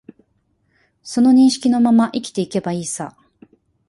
[1.03, 3.15] その認識のまま生きていけばいいさ